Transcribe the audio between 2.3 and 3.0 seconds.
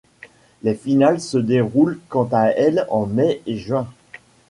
à elles